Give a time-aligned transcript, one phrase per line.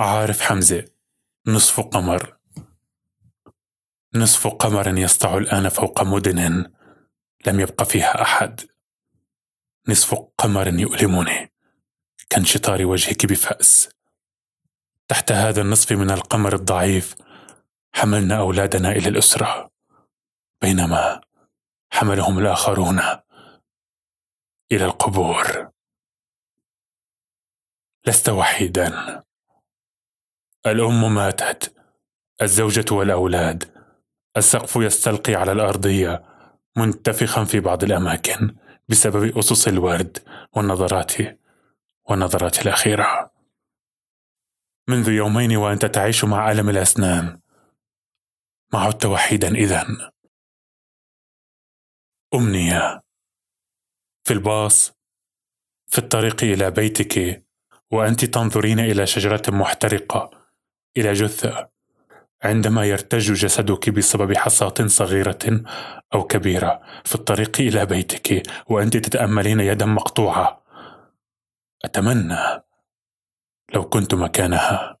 [0.00, 0.84] عارف حمزة
[1.46, 2.36] نصف قمر.
[4.14, 6.72] نصف قمر يسطع الآن فوق مدن
[7.46, 8.60] لم يبق فيها أحد.
[9.88, 11.52] نصف قمر يؤلمني
[12.30, 13.88] كانشطار وجهك بفأس.
[15.08, 17.14] تحت هذا النصف من القمر الضعيف
[17.92, 19.70] حملنا أولادنا إلى الأسرة.
[20.62, 21.20] بينما
[21.90, 23.00] حملهم الآخرون
[24.72, 25.70] إلى القبور.
[28.06, 29.25] لست وحيدا.
[30.66, 31.74] الأم ماتت.
[32.42, 33.64] الزوجة والأولاد.
[34.36, 36.22] السقف يستلقي على الأرضية
[36.76, 38.56] منتفخا في بعض الأماكن
[38.88, 40.18] بسبب أصص الورد
[40.52, 41.12] والنظرات
[42.08, 43.32] والنظرات الأخيرة.
[44.88, 47.40] منذ يومين وأنت تعيش مع ألم الأسنان.
[48.72, 50.12] ما عدت وحيدا إذا
[52.34, 53.02] أمنية
[54.24, 54.92] في الباص.
[55.86, 57.46] في الطريق إلى بيتك.
[57.90, 60.35] وأنت تنظرين إلى شجرة محترقة.
[60.96, 61.68] إلى جثة.
[62.42, 65.62] عندما يرتج جسدك بسبب حصاة صغيرة
[66.14, 70.62] أو كبيرة في الطريق إلى بيتك وأنت تتأملين يدا مقطوعة.
[71.84, 72.62] أتمنى
[73.74, 74.95] لو كنت مكانها.